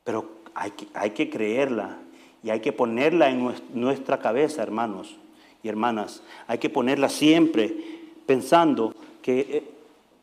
[0.03, 1.97] Pero hay que, hay que creerla
[2.43, 5.17] y hay que ponerla en nuestra cabeza, hermanos
[5.63, 6.21] y hermanas.
[6.47, 7.75] Hay que ponerla siempre
[8.25, 9.63] pensando que eh,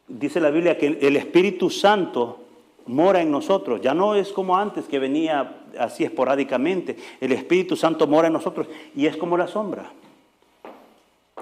[0.08, 2.38] dice la Biblia que el Espíritu Santo
[2.86, 3.80] mora en nosotros.
[3.80, 6.96] Ya no es como antes que venía así esporádicamente.
[7.20, 9.92] El Espíritu Santo mora en nosotros y es como la sombra.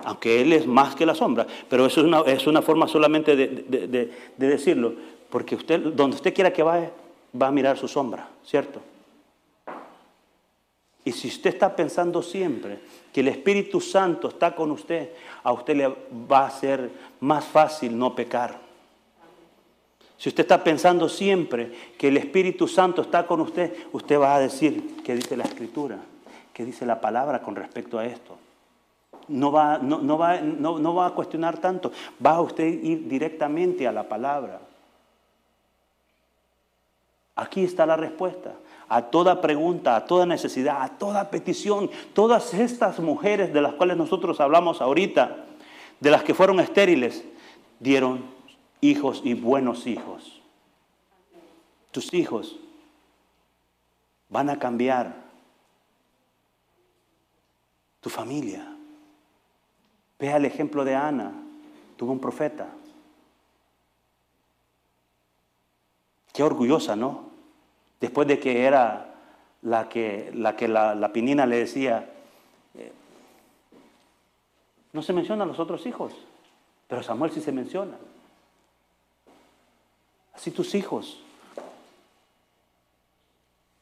[0.04, 1.46] Aunque Él es más que la sombra.
[1.68, 4.94] Pero eso es una, es una forma solamente de, de decirlo.
[5.30, 6.90] Porque usted, donde usted quiera que vaya,
[7.40, 8.80] va a mirar su sombra, ¿cierto?
[11.04, 12.78] Y si usted está pensando siempre
[13.12, 15.10] que el Espíritu Santo está con usted,
[15.42, 15.88] a usted le
[16.30, 16.90] va a ser
[17.20, 18.58] más fácil no pecar.
[20.18, 24.40] Si usted está pensando siempre que el Espíritu Santo está con usted, usted va a
[24.40, 25.98] decir qué dice la Escritura,
[26.52, 28.36] qué dice la palabra con respecto a esto.
[29.28, 31.92] No va, no, va, no va a cuestionar tanto,
[32.24, 34.60] va a usted ir directamente a la palabra.
[37.40, 38.52] Aquí está la respuesta.
[38.90, 43.96] A toda pregunta, a toda necesidad, a toda petición, todas estas mujeres de las cuales
[43.96, 45.46] nosotros hablamos ahorita,
[46.00, 47.24] de las que fueron estériles,
[47.78, 48.24] dieron
[48.82, 50.42] hijos y buenos hijos.
[51.92, 52.58] Tus hijos
[54.28, 55.14] van a cambiar
[58.02, 58.66] tu familia.
[60.18, 61.32] Vea el ejemplo de Ana.
[61.96, 62.68] Tuvo un profeta.
[66.34, 67.29] Qué orgullosa, ¿no?
[68.00, 69.14] Después de que era
[69.62, 72.08] la que la, que la, pinina le decía,
[72.74, 72.92] eh,
[74.92, 76.14] no se mencionan los otros hijos,
[76.88, 77.96] pero Samuel sí se menciona.
[80.32, 81.20] Así tus hijos.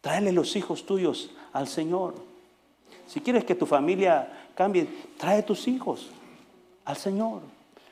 [0.00, 2.14] Tráele los hijos tuyos al Señor.
[3.06, 6.10] Si quieres que tu familia cambie, trae tus hijos
[6.84, 7.42] al Señor.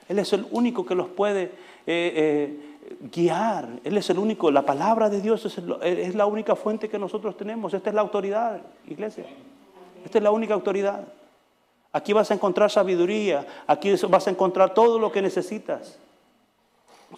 [0.08, 1.50] Él es el único que los puede eh,
[1.86, 2.75] eh,
[3.12, 3.68] guiar.
[3.84, 7.74] Él es el único, la palabra de Dios es, la única fuente que nosotros tenemos.
[7.74, 9.24] Esta es la autoridad, iglesia.
[10.04, 11.04] Esta es la única autoridad.
[11.92, 15.98] Aquí vas a encontrar sabiduría, aquí vas a encontrar todo lo que necesitas.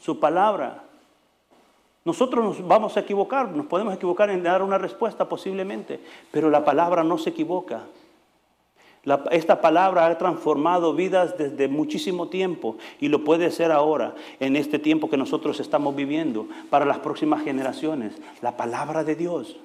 [0.01, 0.85] Su palabra.
[2.05, 6.01] Nosotros nos vamos a equivocar, nos podemos equivocar en dar una respuesta posiblemente,
[6.31, 7.83] pero la palabra no se equivoca
[9.31, 14.79] esta palabra ha transformado vidas desde muchísimo tiempo y lo puede ser ahora, en este
[14.79, 18.15] tiempo que nosotros estamos viviendo, para las próximas generaciones.
[18.43, 19.57] La palabra de Dios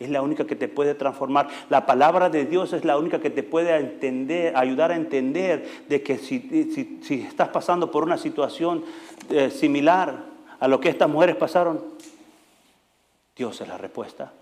[0.00, 1.48] es la única que te puede transformar.
[1.70, 6.02] La palabra de Dios es la única que te puede entender, ayudar a entender de
[6.02, 8.84] que si, estás pasando por una situación
[9.30, 10.24] eh, similar
[10.58, 11.82] a lo que estas mujeres pasaron,
[13.36, 14.32] Dios es la respuesta.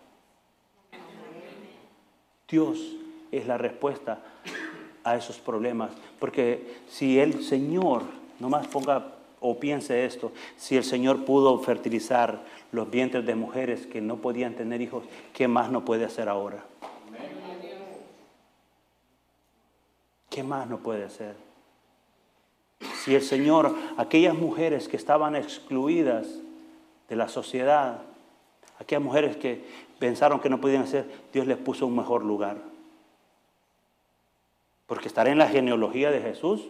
[2.48, 2.96] Dios
[3.32, 4.20] es la respuesta
[5.04, 5.90] a esos problemas.
[6.18, 8.02] Porque si el Señor,
[8.38, 12.40] nomás ponga o piense esto, si el Señor pudo fertilizar
[12.72, 16.64] los vientres de mujeres que no podían tener hijos, ¿qué más no puede hacer ahora?
[20.28, 21.34] ¿Qué más no puede hacer?
[23.02, 26.26] Si el Señor, aquellas mujeres que estaban excluidas
[27.08, 28.02] de la sociedad,
[28.78, 29.64] aquellas mujeres que
[29.98, 32.58] pensaron que no podían hacer, Dios les puso un mejor lugar.
[34.90, 36.62] Porque estar en la genealogía de Jesús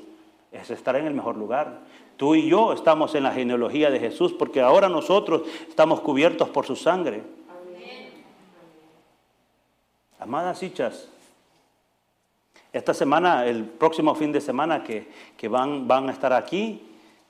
[0.53, 1.79] es estar en el mejor lugar.
[2.19, 6.67] Tú y yo estamos en la genealogía de Jesús porque ahora nosotros estamos cubiertos por
[6.67, 7.23] su sangre.
[10.19, 11.09] Amadas hijas,
[12.75, 15.09] esta semana, el próximo fin de semana que,
[15.49, 16.83] van, van a estar aquí,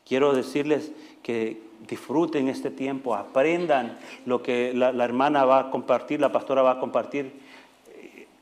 [0.04, 0.90] quiero decirles
[1.22, 6.72] que disfruten este tiempo, aprendan lo que la hermana va a compartir, la pastora va
[6.72, 7.48] a compartir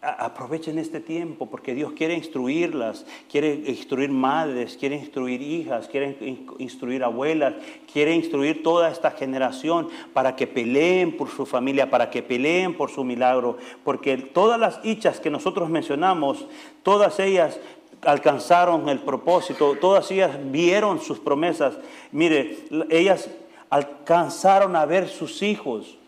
[0.01, 6.17] aprovechen este tiempo porque Dios quiere instruirlas, quiere instruir madres, quiere instruir hijas, quiere
[6.59, 7.55] instruir abuelas,
[7.93, 12.91] quiere instruir toda esta generación para que peleen por su familia, para que peleen por
[12.91, 16.47] su milagro, porque todas las hijas que nosotros mencionamos,
[16.85, 17.59] todas ellas
[18.03, 21.77] alcanzaron el propósito, todas ellas vieron sus promesas.
[22.13, 22.59] Mire,
[22.89, 23.29] ellas
[23.69, 25.99] alcanzaron a ver sus hijos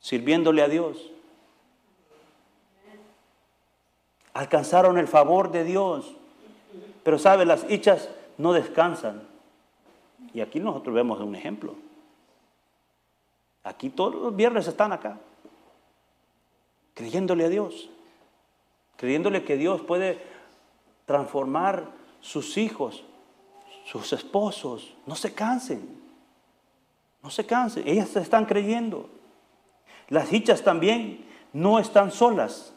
[0.00, 1.09] sirviéndole a Dios
[4.34, 6.14] alcanzaron el favor de Dios.
[7.02, 9.22] Pero sabe, las hechas no descansan.
[10.32, 11.74] Y aquí nosotros vemos un ejemplo.
[13.62, 15.18] Aquí todos los viernes están acá,
[16.94, 17.90] creyéndole a Dios,
[18.96, 20.18] creyéndole que Dios puede
[21.04, 21.88] transformar
[22.20, 23.04] sus hijos,
[23.84, 24.94] sus esposos.
[25.06, 26.00] No se cansen,
[27.22, 29.10] no se cansen, ellas están creyendo.
[30.08, 32.72] Las hijas también no están solas.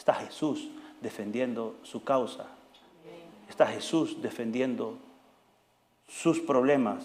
[0.00, 0.66] Está Jesús
[1.02, 2.46] defendiendo su causa.
[3.50, 4.96] Está Jesús defendiendo
[6.08, 7.04] sus problemas.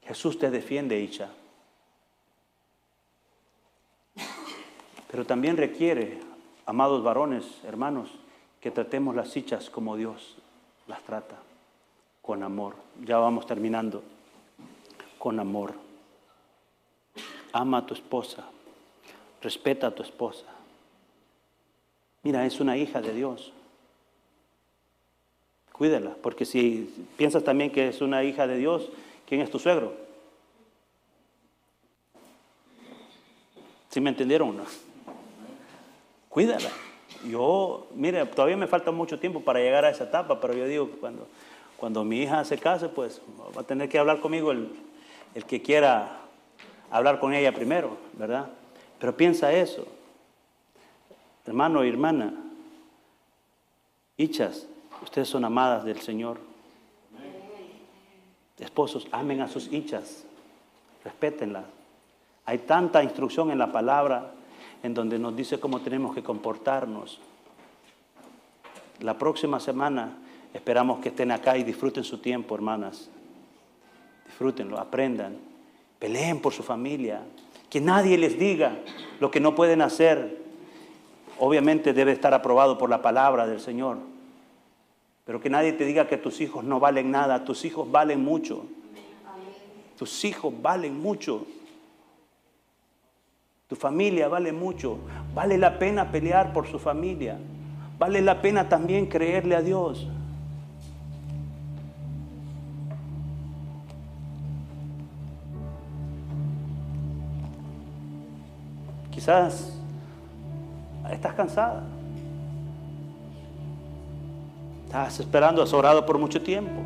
[0.00, 1.28] Jesús te defiende, Icha.
[5.10, 6.18] Pero también requiere,
[6.64, 8.08] amados varones, hermanos,
[8.62, 10.38] que tratemos las hichas como Dios
[10.86, 11.36] las trata,
[12.22, 12.74] con amor.
[13.04, 14.02] Ya vamos terminando,
[15.18, 15.74] con amor.
[17.52, 18.48] Ama a tu esposa,
[19.42, 20.46] respeta a tu esposa,
[22.22, 23.52] Mira, es una hija de Dios.
[25.72, 28.90] Cuídala, porque si piensas también que es una hija de Dios,
[29.26, 29.94] ¿quién es tu suegro?
[33.88, 34.56] ¿Sí me entendieron?
[34.56, 34.64] No?
[36.28, 36.70] Cuídala.
[37.26, 40.90] Yo, mire, todavía me falta mucho tiempo para llegar a esa etapa, pero yo digo,
[41.00, 41.26] cuando,
[41.76, 43.20] cuando mi hija se case, pues
[43.56, 44.70] va a tener que hablar conmigo el,
[45.34, 46.20] el que quiera
[46.90, 48.48] hablar con ella primero, ¿verdad?
[48.98, 49.86] Pero piensa eso,
[51.46, 52.34] Hermano y hermana,
[54.16, 54.66] hichas,
[55.02, 56.38] ustedes son amadas del Señor.
[58.58, 60.24] Esposos, amen a sus hichas,
[61.02, 61.64] respétenlas.
[62.44, 64.32] Hay tanta instrucción en la palabra
[64.82, 67.20] en donde nos dice cómo tenemos que comportarnos.
[69.00, 70.18] La próxima semana
[70.52, 73.08] esperamos que estén acá y disfruten su tiempo, hermanas.
[74.26, 75.38] Disfrútenlo, aprendan,
[75.98, 77.22] peleen por su familia.
[77.70, 78.78] Que nadie les diga
[79.20, 80.39] lo que no pueden hacer
[81.40, 83.98] obviamente debe estar aprobado por la palabra del Señor.
[85.24, 87.44] Pero que nadie te diga que tus hijos no valen nada.
[87.44, 88.66] Tus hijos valen mucho.
[89.98, 91.46] Tus hijos valen mucho.
[93.68, 94.98] Tu familia vale mucho.
[95.34, 97.38] Vale la pena pelear por su familia.
[97.98, 100.06] Vale la pena también creerle a Dios.
[109.10, 109.79] Quizás
[111.12, 111.82] estás cansada.
[114.86, 116.80] Estás esperando, has orado por mucho tiempo.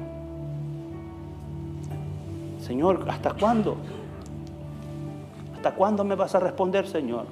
[2.60, 3.76] Señor, ¿hasta cuándo?
[5.54, 7.26] ¿Hasta cuándo me vas a responder, Señor?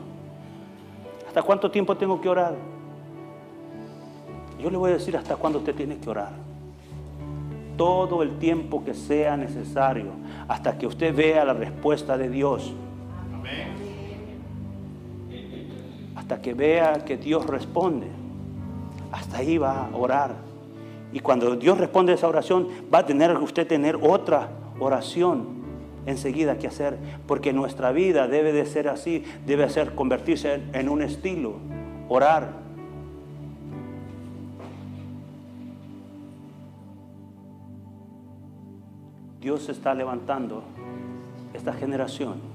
[1.26, 2.55] ¿Hasta cuánto tiempo tengo que orar?
[4.59, 6.32] Yo le voy a decir hasta cuándo usted tiene que orar.
[7.76, 10.12] Todo el tiempo que sea necesario,
[10.49, 12.72] hasta que usted vea la respuesta de Dios.
[16.33, 18.07] Hasta que vea que Dios responde.
[19.12, 20.35] Hasta ahí va a orar.
[21.12, 24.49] Y cuando Dios responde a esa oración, va a tener usted tener otra
[24.80, 25.47] oración
[26.07, 31.03] enseguida que hacer, porque nuestra vida debe de ser así, debe ser convertirse en un
[31.03, 31.57] estilo,
[32.09, 32.49] orar.
[39.39, 40.62] Dios está levantando
[41.53, 42.52] esta generación.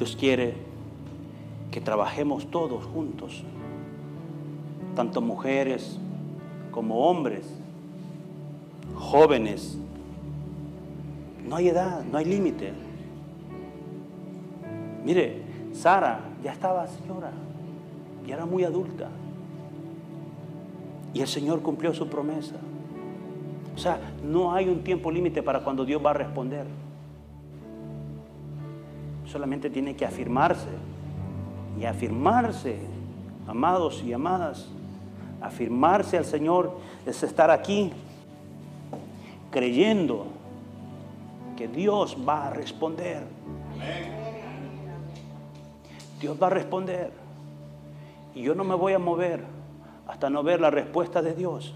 [0.00, 0.54] Dios quiere
[1.70, 3.44] que trabajemos todos juntos,
[4.96, 5.98] tanto mujeres
[6.70, 7.46] como hombres,
[8.94, 9.76] jóvenes,
[11.46, 12.72] no hay edad, no hay límite.
[15.04, 15.42] Mire,
[15.74, 17.32] Sara ya estaba señora,
[18.26, 19.10] ya era muy adulta.
[21.12, 22.56] Y el Señor cumplió su promesa.
[23.76, 26.64] O sea, no hay un tiempo límite para cuando Dios va a responder.
[29.30, 30.68] Solamente tiene que afirmarse.
[31.78, 32.78] Y afirmarse,
[33.46, 34.68] amados y amadas,
[35.40, 36.76] afirmarse al Señor
[37.06, 37.92] es estar aquí
[39.50, 40.26] creyendo
[41.56, 43.22] que Dios va a responder.
[46.20, 47.12] Dios va a responder.
[48.34, 49.44] Y yo no me voy a mover
[50.08, 51.74] hasta no ver la respuesta de Dios.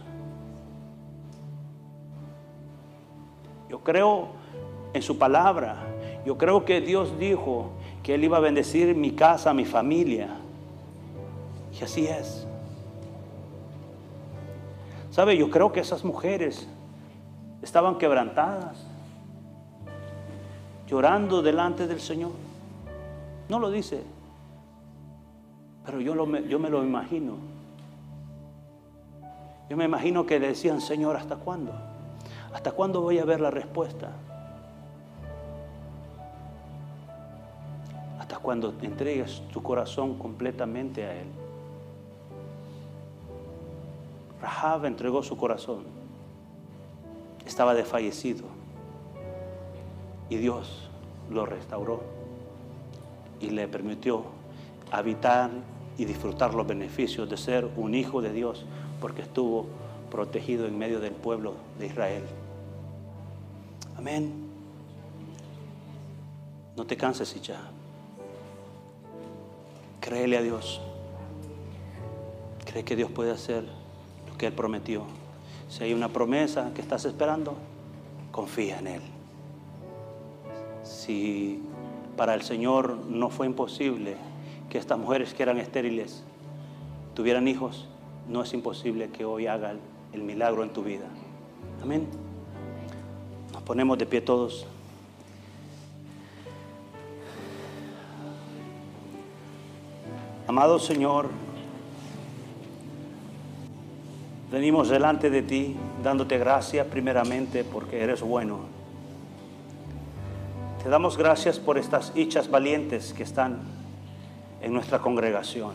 [3.70, 4.28] Yo creo
[4.92, 5.93] en su palabra.
[6.24, 7.70] Yo creo que Dios dijo
[8.02, 10.36] que Él iba a bendecir mi casa, mi familia.
[11.78, 12.46] Y así es.
[15.10, 15.36] ¿Sabe?
[15.36, 16.66] Yo creo que esas mujeres
[17.62, 18.84] estaban quebrantadas
[20.86, 22.32] llorando delante del Señor.
[23.48, 24.02] No lo dice,
[25.84, 26.14] pero yo,
[26.48, 27.34] yo me lo imagino.
[29.68, 31.72] Yo me imagino que le decían, Señor, ¿hasta cuándo?
[32.52, 34.10] ¿Hasta cuándo voy a ver la respuesta?
[38.24, 41.26] Hasta cuando entregues tu corazón completamente a Él.
[44.40, 45.84] Rahab entregó su corazón.
[47.44, 48.44] Estaba desfallecido.
[50.30, 50.88] Y Dios
[51.30, 52.02] lo restauró
[53.40, 54.24] y le permitió
[54.90, 55.50] habitar
[55.98, 58.64] y disfrutar los beneficios de ser un hijo de Dios
[59.02, 59.66] porque estuvo
[60.10, 62.22] protegido en medio del pueblo de Israel.
[63.98, 64.32] Amén.
[66.74, 67.60] No te canses, ya.
[70.04, 70.80] Créele a Dios.
[72.64, 73.64] Cree que Dios puede hacer
[74.28, 75.04] lo que Él prometió.
[75.68, 77.54] Si hay una promesa que estás esperando,
[78.30, 79.02] confía en Él
[80.84, 81.60] si
[82.16, 84.16] para el Señor no fue imposible
[84.70, 86.22] que estas mujeres que eran estériles
[87.14, 87.88] tuvieran hijos,
[88.28, 89.74] no es imposible que hoy haga
[90.12, 91.06] el milagro en tu vida.
[91.82, 92.06] Amén.
[93.52, 94.66] Nos ponemos de pie todos.
[100.46, 101.30] Amado Señor,
[104.52, 108.60] venimos delante de ti dándote gracias primeramente porque eres bueno.
[110.82, 113.60] Te damos gracias por estas hichas valientes que están
[114.60, 115.72] en nuestra congregación.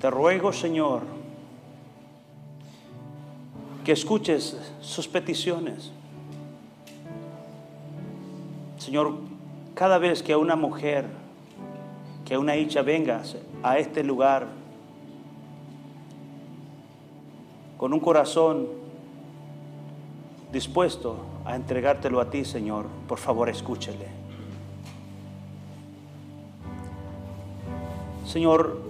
[0.00, 1.02] Te ruego, Señor,
[3.84, 5.92] que escuches sus peticiones.
[8.78, 9.18] Señor,
[9.74, 11.23] cada vez que una mujer,
[12.24, 13.22] que una hicha venga
[13.62, 14.48] a este lugar
[17.76, 18.66] con un corazón
[20.50, 24.06] dispuesto a entregártelo a ti, Señor, por favor escúchele.
[28.26, 28.80] Señor,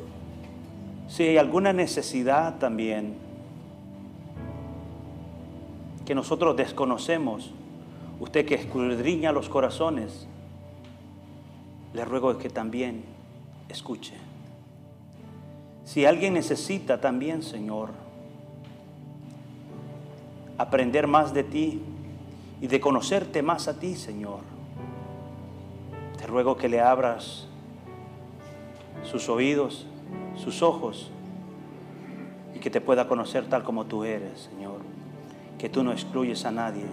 [1.09, 3.14] si hay alguna necesidad también
[6.05, 7.53] que nosotros desconocemos,
[8.20, 10.28] usted que escudriña los corazones,
[11.95, 13.14] le ruego que también
[13.69, 14.15] escuche.
[15.85, 17.91] Si alguien necesita también, Señor,
[20.57, 21.83] aprender más de ti
[22.61, 24.41] y de conocerte más a ti, Señor,
[26.19, 27.47] te ruego que le abras
[29.03, 29.87] sus oídos,
[30.37, 31.11] sus ojos,
[32.55, 34.81] y que te pueda conocer tal como tú eres, Señor.
[35.59, 36.85] Que tú no excluyes a nadie,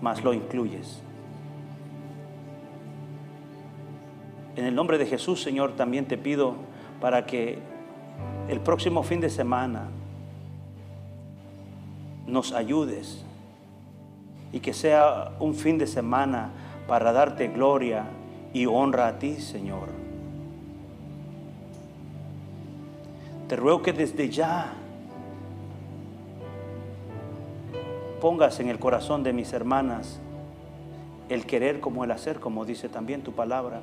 [0.00, 1.02] más lo incluyes.
[4.56, 6.54] En el nombre de Jesús, Señor, también te pido
[7.00, 7.58] para que
[8.48, 9.88] el próximo fin de semana
[12.26, 13.24] nos ayudes
[14.52, 16.50] y que sea un fin de semana
[16.86, 18.04] para darte gloria
[18.52, 19.88] y honra a ti, Señor.
[23.48, 24.72] Te ruego que desde ya
[28.20, 30.20] pongas en el corazón de mis hermanas
[31.28, 33.80] el querer como el hacer, como dice también tu palabra.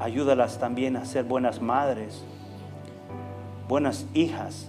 [0.00, 2.24] Ayúdalas también a ser buenas madres,
[3.68, 4.66] buenas hijas,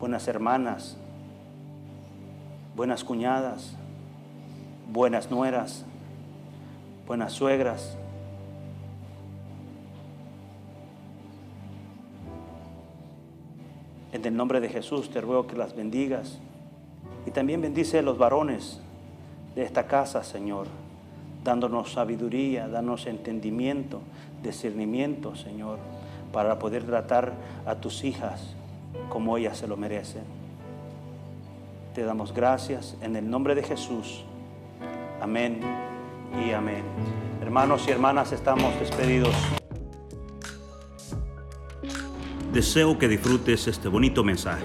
[0.00, 0.96] buenas hermanas,
[2.74, 3.76] buenas cuñadas,
[4.92, 5.84] buenas nueras,
[7.06, 7.96] buenas suegras.
[14.10, 16.40] En el nombre de Jesús te ruego que las bendigas
[17.24, 18.80] y también bendice a los varones
[19.54, 20.66] de esta casa, Señor
[21.44, 24.00] dándonos sabiduría, dándonos entendimiento,
[24.42, 25.78] discernimiento, Señor,
[26.32, 27.32] para poder tratar
[27.66, 28.54] a tus hijas
[29.08, 30.22] como ellas se lo merecen.
[31.94, 34.24] Te damos gracias en el nombre de Jesús.
[35.20, 35.60] Amén
[36.46, 36.82] y amén.
[37.40, 39.34] Hermanos y hermanas, estamos despedidos.
[42.52, 44.64] Deseo que disfrutes este bonito mensaje.